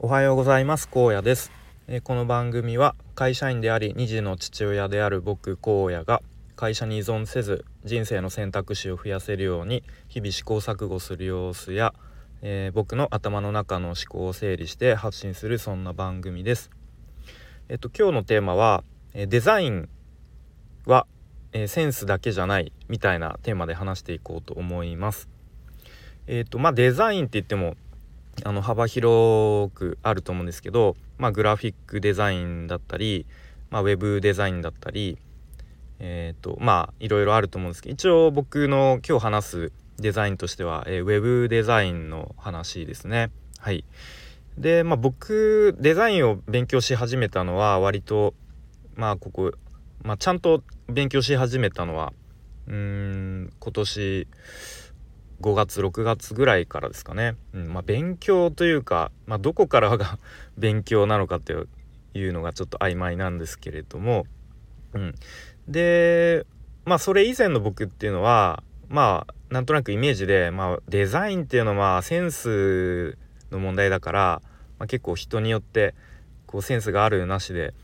[0.00, 0.88] おはようございます。
[0.88, 1.50] 高野です、
[1.88, 6.22] えこの番組は会社員であり2児の父親である僕荒野が
[6.54, 11.94] 会社に依存せず人生の選択肢を増やせるように日々試行錯誤する様子や、
[12.42, 16.70] えー、僕の頭の中の思考を整理して発信するそんな番組です。
[17.68, 18.84] えっと今日のテーマは、
[19.14, 19.88] えデザイン
[20.86, 21.08] は、
[21.52, 25.28] えセンスだけじゃないみたいなテーマで話していこうと思います。
[26.28, 27.74] えっとまあデザインって言っても
[28.44, 33.26] あの幅広くあると思うんですけど、まあ、グラフィックデザインだったり、
[33.70, 35.18] まあ、ウェブデザインだったり
[36.00, 43.30] えっ、ー、とまあいろいろあると思うんですけど一応僕の今日話すデザインとしては、えー、ウェブデザインの話ですね。
[43.58, 43.84] はい、
[44.56, 48.34] でまあ僕デザインを勉強し始めたのは割と
[48.94, 49.52] まあここ、
[50.04, 52.12] まあ、ちゃんと勉強し始めたのは
[52.68, 54.28] うん今年
[55.40, 60.18] 5月6月ぐらいからですかね、うんまあ、勉強というか、まあ、どこからが
[60.58, 61.54] 勉強なのかって
[62.14, 64.26] いうのがちょっと曖昧なんですけれども、
[64.94, 65.14] うん、
[65.68, 66.46] で
[66.84, 73.16] まあそれ以前の僕っていうのはまあなんとなくイメージで、まあ、デザインっていうのはセンス
[73.50, 74.42] の問題だから、
[74.78, 75.94] まあ、結構人によって
[76.46, 77.74] こうセンスがあるなしで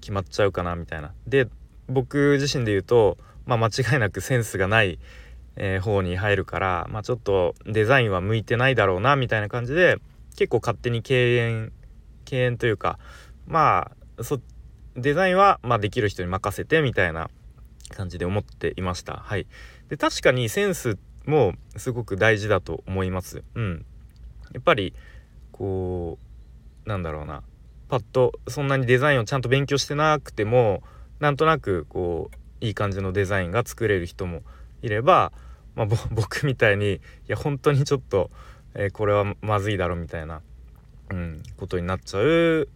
[0.00, 1.12] 決まっちゃうかなみたいな。
[1.26, 1.48] で
[1.88, 4.98] 僕自身で言うと、まあ、間違いなくセンスがない
[5.56, 9.98] えー、方に入るから、まあ、ちょっとデザインは向いてないだろうなみたいな感じで
[10.36, 11.72] 結構勝手に敬遠
[12.24, 12.98] 敬遠というか
[13.46, 14.40] まあそ
[14.96, 17.30] デザインはまできる人に任せてみたいな
[17.90, 19.16] 感じで思っていました。
[19.16, 19.46] はい、
[19.88, 23.42] で確かにセンスもすごく大事だと思います。
[23.54, 23.86] うん、
[24.52, 24.94] やっぱり
[25.50, 26.18] こ
[26.84, 27.42] うなんだろうな
[27.88, 30.82] パッとそんなにデザインをちゃんと勉強してなくても
[31.20, 34.42] なんとなくこういい感じのデザインが作れる人も
[34.82, 35.32] いれば、
[35.74, 38.30] まあ、 僕みたいにいや本当にちょっと、
[38.74, 40.42] えー、これはまずいだろみたいな、
[41.10, 42.68] うん、ことになっちゃう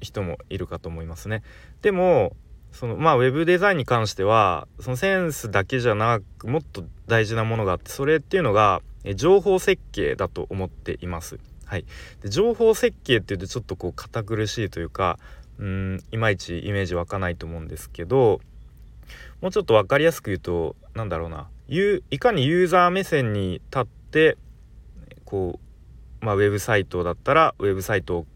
[0.00, 1.42] 人もいるかと思いますね。
[1.82, 2.36] でも
[2.72, 11.38] そのまあウェブデザインに関してはそのセンスだけじゃなくもっと大事なものがあってそれっていうのがえ情報設計だと思っています。
[11.66, 11.86] はい、
[12.22, 15.18] で情報設計っていうとちょっとこう堅苦しいというか
[15.58, 18.40] うんいまいちイメージ湧かないと思うんですけど
[19.40, 21.48] もうちょっと分かりやすく言うと何だろうな。
[21.68, 24.36] いかにユーザー目線に立って
[25.24, 25.58] こ
[26.22, 28.26] う、まあ、ウェブサイトだったらウェブサイトを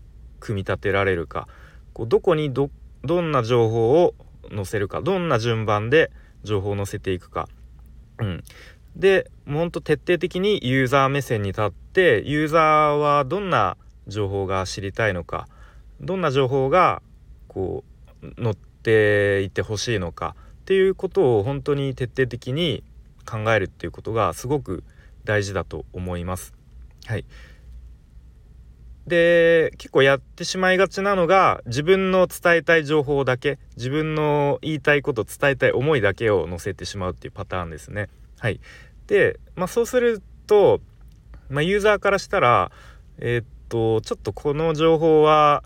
[0.41, 1.47] 組み立てられるか。
[1.93, 2.71] こうどこにど
[3.05, 4.15] どんな情報を
[4.55, 5.03] 載せるか。
[5.03, 6.11] どんな順番で
[6.43, 7.49] 情報を載せていくか。
[8.19, 8.43] うん、
[8.97, 13.77] でほんと徹底的にユーザー目線に立ってユーザーはどんな
[14.07, 15.49] 情報が知りたいのか。
[16.01, 17.03] どんな情報が
[17.47, 17.85] こ
[18.23, 20.35] う載っていてほしいのか。
[20.69, 22.85] っていうことを本当に徹底的に
[23.25, 24.85] 考えるっていうことがすごく
[25.25, 26.53] 大事だと思います。
[27.07, 27.25] はい、
[29.07, 38.11] で結構やってしまいがちなのが自分の伝えたい情報だけ自分の言いたいこと伝えたい思いだけを載せてしまうっていうパターンですね。
[38.39, 38.61] はい、
[39.07, 40.83] で、まあ、そうすると、
[41.49, 42.73] まあ、ユーザーからしたら
[43.17, 45.65] えー、っとちょっとこの情報は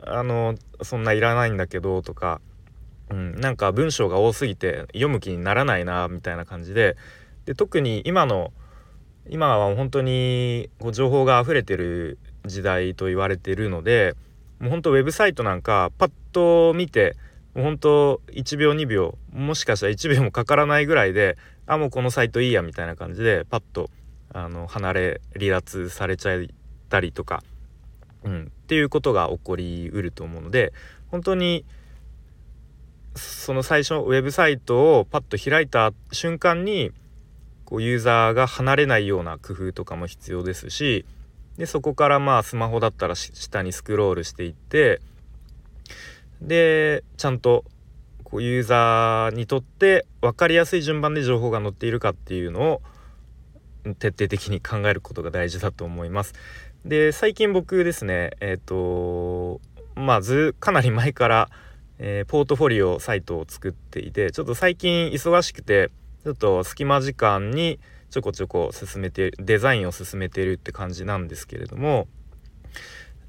[0.00, 2.40] あのそんないらないんだけどとか
[3.10, 6.96] うん、なんか文章が多すぎて読む気にならないなみたいな感じで。
[7.46, 8.52] で特に今の
[9.28, 14.14] 今は本当にこう情報が溢れてる時代と言われてるので
[14.60, 17.16] もう本当ウェブサイトなんかパッと見て
[17.54, 23.88] もう本当1秒2秒もしかしたら1秒もかからないぐらいであもうこのサイトいいやみたいな感じでパッと
[24.32, 26.44] あの離れ離脱されちゃっ
[26.90, 27.42] たりとか、
[28.24, 30.72] うん、っていうことが起こりうると思うので
[31.10, 31.64] 本当に
[33.14, 36.92] その最初ウェブサイトをパッと開いた瞬間に
[37.64, 41.04] こうユーザーが離れないような工夫とかも必要ですし
[41.56, 45.00] でそこからまあスマホだったら下にスクロールしていって
[46.40, 47.64] でちゃんと
[48.24, 52.82] こうユーザーにとって分かりやすい順番で情報が載っているかっていうのを
[53.98, 56.34] 徹底的に考えることが大事だと思います。
[56.84, 59.60] で最近僕ですねえっ、ー、と
[59.94, 61.50] まあずかなり前から
[61.98, 65.90] えー、ポートフォリオサイトを作っていてちょっと最近忙しくて
[66.24, 67.78] ちょっと隙間時間に
[68.10, 72.08] ちょこちょこ進めてデザインを進めてるって感じなんですけれども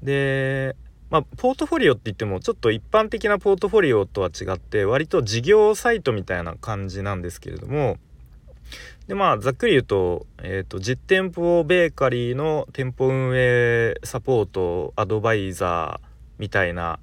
[0.02, 0.76] で
[1.10, 7.98] まあポートフォリオって言ってもちょっと一般的なポートフォリオとは違って割と事業サイトみたいな感じなんですけれども
[9.06, 16.06] でまあざっくり言うと,、えーと、実店舗ベーカリーの店舗運営サポートアドバイザー
[16.38, 16.98] みたいな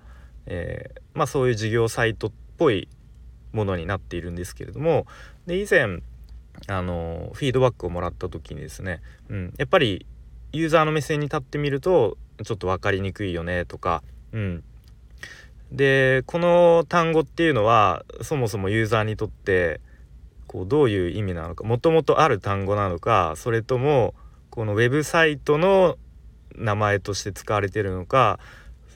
[0.46, 2.88] えー、まあ、そういう事業サイトっぽい
[3.52, 5.06] ものになっているんですけれども
[5.46, 6.02] で以前
[6.68, 10.06] あのフィードバックをもらった時にですね、うん、やっぱり
[10.52, 14.64] ユーザーの目線に立ってみるとちょっと分かりにくいよねとか、うん、
[15.72, 19.82] でこの単語っていうのはそもそもユーザーにとって
[20.48, 24.14] こうどういう意味なのかもともとある単語なのかそれとも
[24.52, 25.98] このウェブサイトの
[26.56, 28.40] 名前として使われてるのか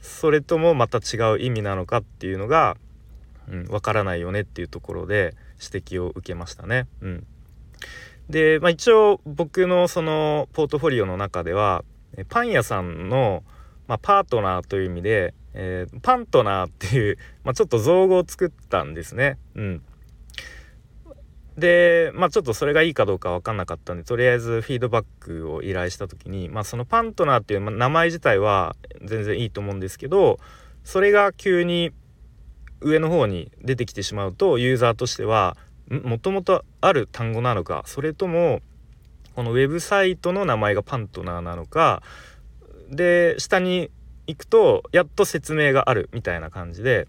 [0.07, 2.77] それともまた違う意味なのかっていうのが、
[3.49, 6.87] うん、分からないよねっていうところで指摘を受けましたね。
[7.01, 7.27] うん、
[8.29, 11.83] で、まあ、一応僕のそのポートフォリオの中では
[12.29, 13.43] パン屋さんの、
[13.87, 19.37] まあ、パートナーという意味で、えー、パントナーっていう、まあ、ちょっと造語を作ったんですね。
[19.55, 19.81] うん、
[21.57, 30.39] でまあちょっとそれがいいかどうか分かんなかったんでとりあえずフィードバックを依頼した時に、まあ、そのパントナーっていう名前自体は全然いいと思うんですけど
[30.83, 31.91] それが急に
[32.81, 35.57] 上の方に出てきてしまうとユーザーとしては
[35.89, 38.61] もともとある単語なのかそれとも
[39.35, 42.03] このウェブサイトの名前がパントナーなのか
[42.89, 43.89] で下に
[44.27, 47.07] 行くとやっと説明があるみたいな感じで、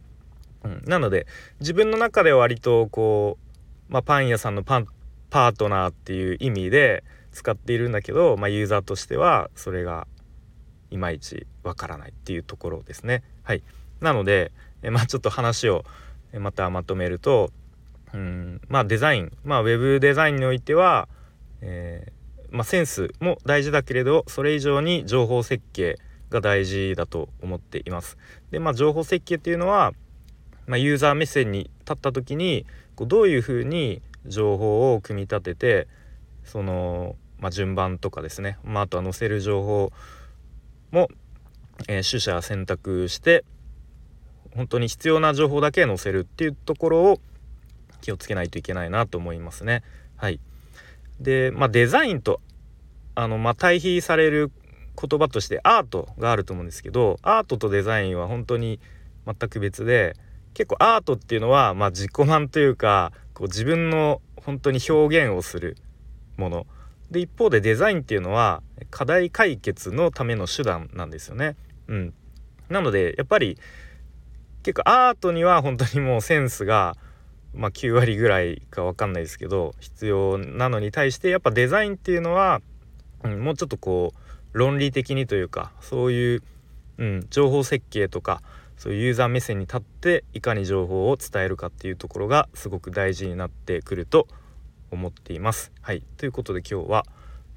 [0.63, 1.27] うん、なので
[1.61, 3.48] 自分の中では割とこう
[3.89, 4.87] まあ、パン屋さんのパン
[5.31, 10.07] パートナーっていう意味で使っているんだけど、まあ、ユーザーとしてはそれが
[10.91, 13.23] いまいちわからないっていうところですね。
[13.43, 13.63] はい、
[14.01, 14.53] なので、
[14.91, 15.85] まあ、ちょっと話を
[16.39, 17.51] またまとめると
[18.13, 21.09] うんまあデザインまあウェブデザインにおいては、
[21.61, 25.99] えー、まあ、センスも大事だけれどそれ以上に情報設計
[26.31, 28.17] が大事だと思っています。
[28.51, 29.93] でまあ情報設計っていうのは、
[30.67, 32.67] まあ、ユーザー目線に立った時に
[32.99, 35.89] こうどういうふうに情報を組み立てて
[36.43, 39.93] その、まあ、順番とかですね、まあ、あとは載せる情報
[40.91, 41.09] も、
[41.87, 43.45] えー、取捨選択して
[44.57, 47.21] 本当に必要な情報だけ載せるっていうところを
[48.01, 49.85] 気をつけないといけないなと思いますね。
[50.17, 50.41] はい、
[51.21, 52.41] で、まあ、デザインと
[53.15, 54.51] あの、まあ、対比される
[55.01, 58.81] 言葉としてアートがあると思うんですけどアートとデザインは本当に
[59.25, 60.17] 全く別で
[60.59, 65.77] 結構アートっていうのは、まあ、自己満というかこう自分の本当に表現をする
[66.37, 66.67] もの
[67.13, 68.61] で一方でデザインっていうのは
[68.91, 71.55] 課題解決のための手段なんですよね。
[71.87, 72.15] うん、
[72.69, 73.57] なのでやっぱり
[74.65, 76.97] 結構アートには本当にもうセンスが、
[77.55, 82.63] まあ、9割ぐらいか分かんないですけど必要なのに対してやっぱデザインっていうのは、
[83.23, 86.43] うん、もうちょっとこう論理的にというかそういう、
[86.99, 88.43] うん、情報設計とか
[88.79, 94.29] そういうユーザー目線に立っていかに情報を伝えるかっていうところがすごく大事になってくると
[94.91, 95.73] 思っています。
[95.83, 97.05] はい、ということで今日は、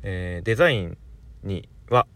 [0.01, 0.97] えー、デザイン
[1.43, 2.07] には、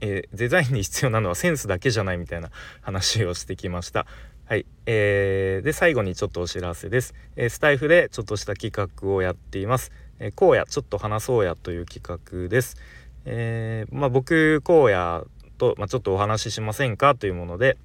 [0.00, 4.06] えー、デザインに必要なのはセンスだけじゃないみたいな話をしてきました。
[4.44, 9.90] はい、えー、で最後にちょっとお知らせです、えー、スタイフでちょっとした企画をやっています。
[10.20, 12.76] えー、荒野ちょっと話そうやという企画です。
[13.24, 15.26] えー、まあ僕荒野
[15.58, 17.78] と、まあ、ちょっとお話ししませんかというもので、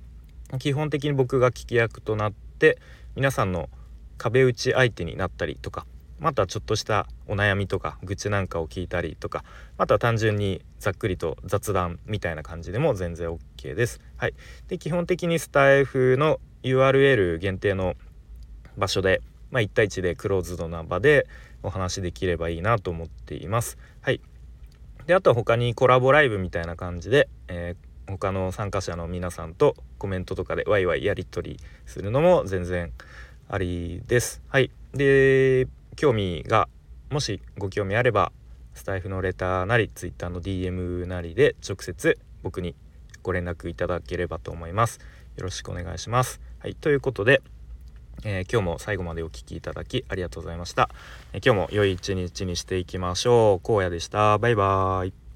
[0.59, 2.79] 基本的に僕が聞き役となって
[3.15, 3.69] 皆さんの
[4.17, 5.85] 壁打ち相手になったりとか
[6.19, 9.43] またちょっとしたお悩みとか愚痴なんかを聞いたりとか
[9.77, 14.01] また単純にざっくりと雑談みたいな感じでも全然 OK です。
[14.17, 14.33] はい、
[14.67, 17.95] で基本的にスタイフの URL 限定の
[18.77, 19.21] 場所で、
[19.51, 21.27] まあ、1対1でクローズドな場で
[21.61, 23.77] お話できればいいなと思っています。
[24.01, 24.21] はい、
[25.05, 32.91] であとは他にコラボライブみたいな感じで、えー他の参加者の皆さんとコメントとかでワイワイやり取りするのも全然
[33.49, 34.41] ありです。
[34.47, 34.71] はい。
[34.93, 36.67] で、興味が
[37.09, 38.31] もしご興味あれば
[38.73, 42.75] スタイフのレターなり Twitter の DM なりで直接僕に
[43.23, 44.99] ご連絡いただければと思います。
[45.35, 46.39] よろしくお願いします。
[46.59, 46.75] はい。
[46.75, 47.41] ということで、
[48.23, 50.89] えー、今日も最後までお聴きいただきありがとうございました。
[51.33, 53.73] えー、今日も良い一日にしていきましょう。
[53.73, 54.37] 荒野でした。
[54.37, 55.26] バイバーイ。